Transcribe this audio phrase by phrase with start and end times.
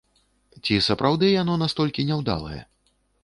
[0.63, 2.61] Ці сапраўды яно настолькі няўдалае?